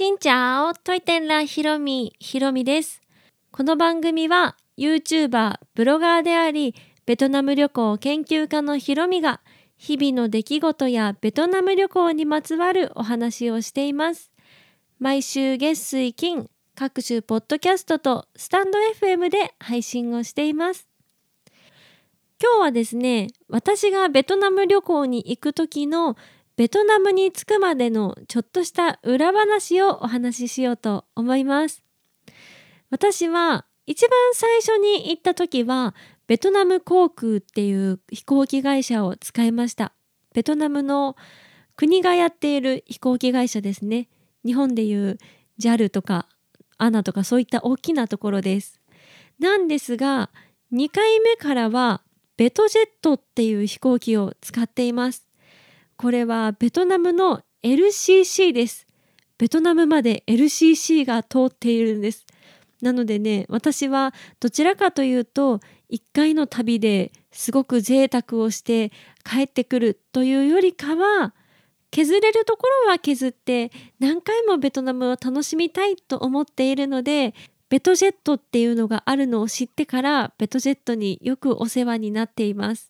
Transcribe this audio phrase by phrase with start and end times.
[0.00, 3.02] しんちゃお、トイテンラひろみ、ひろみです。
[3.50, 9.42] この番組は YouTuber、ブロガーであり、ベトナム旅行研究家のひろみが
[9.76, 14.32] 日々の出来事やベトナム旅行にまつわるお話をしています。
[14.98, 20.88] 毎週月水金、各種ポッドキャストとスタンド FM で配信をしています。
[22.42, 26.16] 今日はですね、私がベトナム旅行に行く時の
[26.60, 31.82] ベトナムに着くまでのちょっとした裏話をお話ししようと思います。
[32.90, 35.94] 私は一番最初に行った時は
[36.26, 39.94] ベトナム航空っていう飛行機会社を使いました。
[40.34, 41.16] ベトナムの
[41.76, 44.10] 国がやっている飛行機会社ですね。
[44.44, 45.16] 日本でいう
[45.58, 46.28] JAL とか
[46.78, 48.82] ANA とかそういった大きなところです。
[49.38, 50.28] なんですが
[50.74, 52.02] 2回目からは
[52.36, 55.29] ベトジェットっていう飛行機を使っています。
[56.00, 58.86] これはベトナムの LCC です。
[59.36, 62.24] ベトナムまで LCC が通っているんです。
[62.80, 65.60] なのでね、私はどちらかというと、
[65.92, 68.92] 1回の旅ですごく贅沢をして
[69.30, 71.34] 帰ってくるというよりかは、
[71.90, 77.34] 削れるところは削って何回もベトナムを楽しみたいと思っているので、
[77.68, 82.89] ベトジェットっていうのがあるのを知ってからベトジェットによくお世話になっています。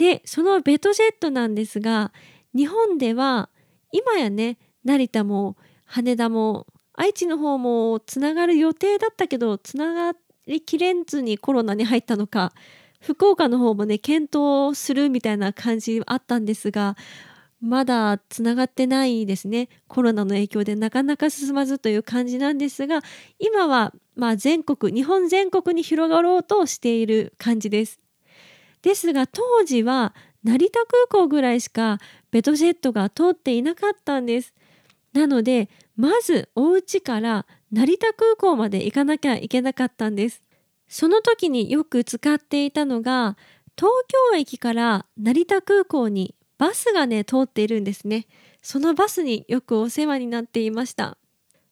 [0.00, 2.10] で、そのベトジェットなんですが、
[2.54, 3.50] 日本では
[3.92, 12.54] 今やね、成田も羽田も愛知の方もつながる予定だったけど、つながりきれんずにコロナに入ったのか、
[13.02, 16.96] 福岡の方もね、検討するみたいな感じあったんですが、
[17.60, 19.68] まだつながってないですね。
[19.86, 23.02] コロナの影響でなかなか進まずという感じなんですが、
[23.38, 28.00] 今はまあ全国、日本全国に広がろうとしている感じです。
[28.82, 31.98] ですが当時は成田空港ぐらいしか
[32.30, 34.54] ベトジェットが通っていなかったんです。
[35.12, 40.42] なのでまずお家から成田空港まで行かなきゃいけなかったんです。
[40.88, 43.36] その時によく使っていたのが
[43.76, 43.92] 東
[44.32, 48.26] 京駅から成田空港にバスがね通っているんですね。
[48.62, 51.16] そのバスによくお世話になっていました。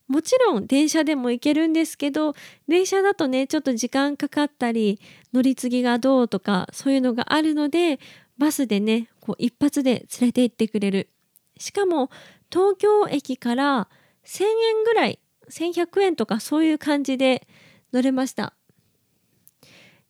[0.09, 2.33] もちろん電車でも行けるんですけど
[2.67, 4.99] 電車だとねちょっと時間かかったり
[5.33, 7.99] 乗り継ぎがどうとかそういうのがあるので
[8.39, 11.09] バスでねこう一発で連れて行ってくれる。
[11.59, 12.09] しかも
[12.51, 13.87] 東京駅から
[14.25, 15.19] 1,000円ぐらい
[15.51, 17.47] 1,100円とかそういう感じで
[17.93, 18.53] 乗れました。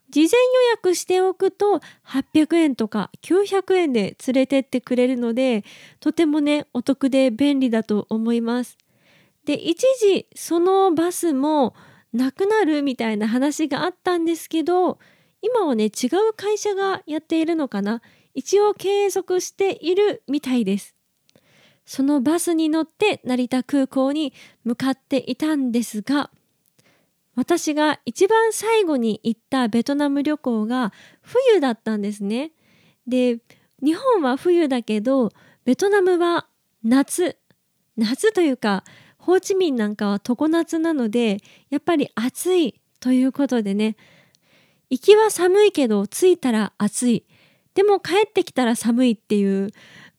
[0.10, 0.30] 事前予
[0.72, 5.64] 約しておくと800円とか900円で連れてってくれるので
[6.00, 8.78] とてもねお得で便利だと思います。
[9.50, 11.74] で一時そのバスも
[12.14, 15.00] なくなるみたいな話があったんですけど
[15.42, 18.04] 今はね違う会社がやっているのかな。
[18.36, 20.94] 一応継続しているみたいです。
[21.84, 24.34] そのバスに乗って成田空港に
[24.66, 26.30] 向かっていたんですが
[27.36, 30.94] 私が一番最後に行ったベトナム旅行が
[31.24, 32.52] 冬だったんですね。
[33.08, 33.40] で
[33.82, 35.32] 日本は冬だけど
[35.66, 36.46] ベトナムは
[36.84, 37.40] 夏。
[37.98, 38.84] 夏というか
[39.30, 41.38] ホーチミンなんかは常夏なので
[41.70, 43.96] やっぱり暑いということでね。
[44.90, 47.26] 行きは寒いけど着いたら暑い。
[47.76, 49.70] でも帰ってきたら寒いっていう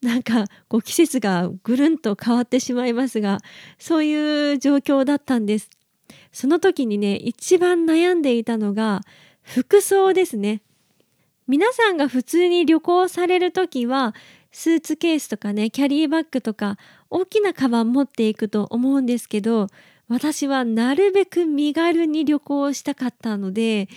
[0.01, 3.39] なんかこう季節がぐるんと変わってしまいますが
[3.77, 5.69] そういう状況だったんです。
[6.31, 9.01] その時にね一番悩んでいたのが
[9.41, 10.61] 服装ですね。
[11.49, 14.15] 皆さんが普通に旅行される時は
[14.51, 16.77] スーツケースとかねキャリーバッグとか
[17.09, 19.67] 大きなカバン持っていくと思うんですけど
[20.07, 23.87] 私はなるべく身軽に旅行をしたかったので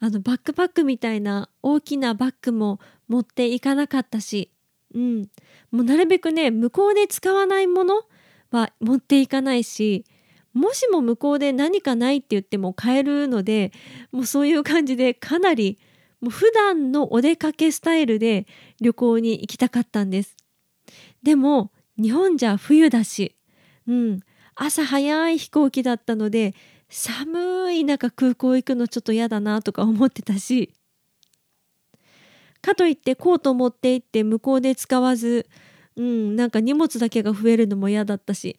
[0.00, 4.50] あのバックパックみたいな大きなバッグも持っていかなかったし、
[4.94, 5.22] うん、
[5.70, 8.02] もうなるべくね向こうで使わないもの
[8.50, 10.04] は持っていかないし
[10.52, 13.72] もしも向こうで何かないって言っても買えるので
[14.12, 15.78] もうそういう感じでかなり
[16.24, 18.46] もう普段のお出かけスタイルで
[18.80, 20.36] 旅行に行きたかったんです。
[21.22, 21.70] でも
[22.00, 23.36] 日本じゃ冬だし、
[23.86, 24.20] うん、
[24.54, 26.54] 朝早い飛行機だったので
[26.88, 30.72] 寒い中空港行くのちょっと嫌だなとか思ってたし
[32.62, 35.46] かといってコート持って行って向こうで使わず、
[35.96, 38.58] うん、なんか荷物だけが増えるのも嫌だったし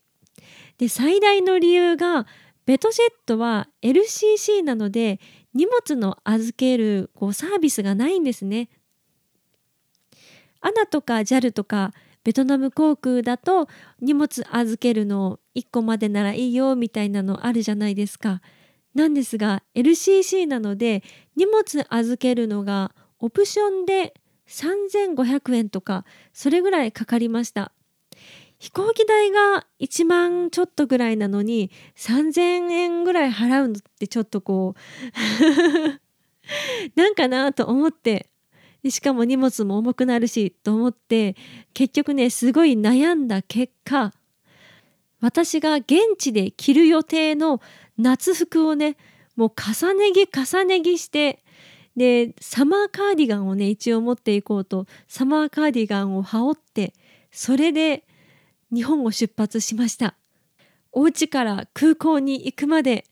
[0.77, 2.27] で最大の理由が
[2.67, 5.19] ベトジェットは LCC なので
[5.55, 8.69] 荷物の預けるこうサービスがないんですね。
[10.59, 11.93] アナとか JAL とか
[12.23, 13.67] ベトナム航空だと
[14.01, 18.41] 荷物預けるの1個までならいいよみたいなのあるじゃないですか。
[18.93, 21.03] なんですが LCC なので
[21.35, 24.13] 荷物預けるのがオプションで
[24.47, 27.71] 3500円とかそれぐらいかかりました。
[28.57, 34.79] 飛行機代が1万ちょっとぐらいなのに3000円ぐらい払うのってちょっとこう
[36.95, 38.29] なんかなと思って
[38.89, 41.35] しかも荷物も重くなるしと思って
[41.73, 44.13] 結局ねすごい悩んだ結果
[45.21, 47.61] 私が現地で着る予定の
[47.97, 48.95] 夏服をね
[49.35, 51.43] もう重ね着重ね着して
[51.97, 56.93] でサマーカーディガンをね一応持っていこうとサマーカーディガンを羽織って
[57.31, 58.04] それで
[58.75, 60.15] 日本を出発しました。
[60.91, 63.05] お家から空港に行くまで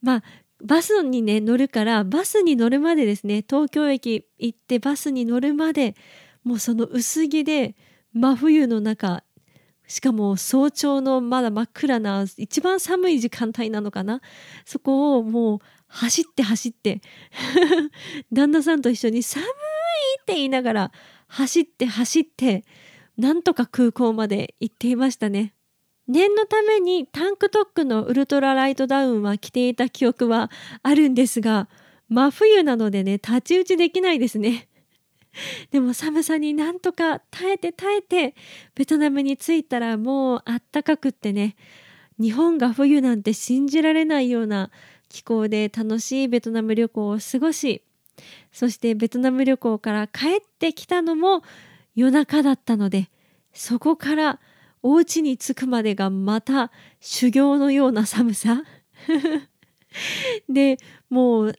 [0.00, 0.22] まあ
[0.62, 5.94] バスにね乗るからバスに乗るまでですね東京駅行ってバスに乗るまで
[6.42, 7.76] もうその薄着で
[8.12, 9.22] 真冬の中
[9.86, 14.20] しかも早朝のまだ真っ暗な一番寒い時間帯なのかな
[14.64, 17.00] そこをもう走って走って
[18.32, 20.92] 旦那さんと一緒に寒いって言いながら
[21.28, 22.64] 走って走って
[23.18, 25.52] なんとか空港まで行っていましたね。
[26.06, 30.50] 念のためにタンクトックのウルトラライトダウンは着ていた記憶は
[30.82, 31.68] あるんですが
[32.08, 34.68] 真冬なのでね太刀打ちできないですね。
[35.70, 38.34] でも寒さになんとか耐えて耐えて
[38.74, 41.56] ベトナムに着いたらもうあったかくってね
[42.18, 44.70] 日本が冬なんて信じられないような
[45.08, 47.82] 気候で楽しいベトナム旅行を過ごし
[48.52, 51.42] そしてベトナム旅行から帰ってきたのも
[51.98, 53.10] 夜中だったので
[53.52, 54.38] そこから
[54.84, 58.62] お家に着くまでがまた修行のような寒さ。
[60.48, 60.76] で
[61.10, 61.54] もう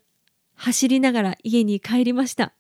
[0.56, 2.54] 走りながら家に帰りました。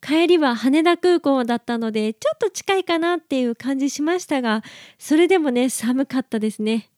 [0.00, 4.62] 帰りは羽田空港だったのでちょっと近いかなっていう感じしましたが
[4.98, 6.88] それでもね寒かったですね。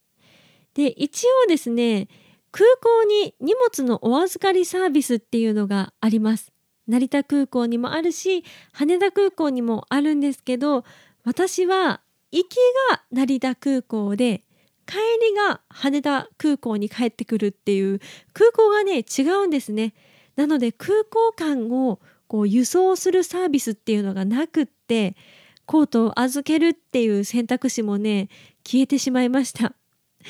[0.75, 2.09] で一応ですね
[2.51, 6.54] 空港に荷物のお預かりサービスっていうのがあります。
[6.87, 10.85] 成田空港にもあるし羽田空港にもあるんですけど
[11.25, 12.01] 私は
[12.31, 12.57] 行き
[12.91, 14.43] が成田空港で
[14.87, 14.97] 帰
[15.31, 18.01] りが羽田空港に帰ってくるっていう
[18.33, 19.95] 空港がね違うんですね。
[20.37, 25.17] なので空港間をこう輸送するサービスっていうのがなくって
[25.67, 28.29] コートを預けるっていう選択肢もね
[28.65, 29.75] 消えてしまいました。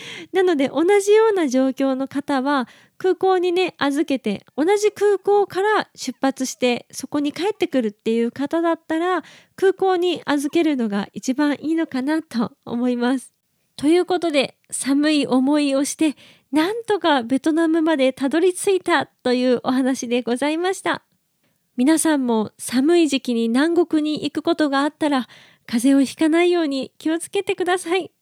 [0.33, 2.69] なので同じような状況の方は
[2.99, 9.23] 空港にね預けて同じ空港から出発してそこに帰ってくるっていう方だったら
[9.57, 13.33] 空港に預けるのが一番いいのかなと思います。
[13.77, 16.17] ということで寒い思いをして
[16.53, 21.03] なんとかベトナムまでたどり着いたというお話でございました。
[21.77, 25.27] 皆さんも寒い時期に南国に行くことがあったら
[25.67, 28.14] 風邪をひかないように気をつけてください。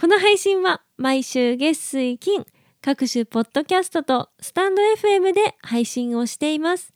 [0.00, 2.46] この配信は毎週月水金
[2.80, 6.94] 各種ポッドキャストとスタンド FM で配信をしています。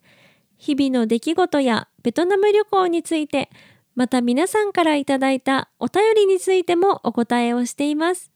[0.57, 3.51] 日々の出来事やベトナム旅行について、
[3.93, 8.31] また皆さんからいただいたお便りについてもお答えをしています。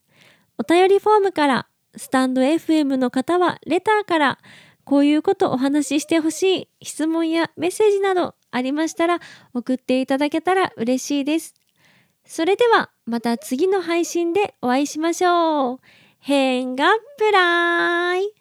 [0.59, 1.67] お便りフォームから、
[1.97, 4.37] スタンド FM の方はレターから、
[4.83, 9.19] こういうことお話ししてほしい質問やメッセージなどありましたら
[9.55, 11.58] 送っていただけたら嬉しいです。
[12.29, 15.79] それではまた次の配信でお会いしましょう。
[16.19, 16.85] へんが
[17.17, 18.31] プライ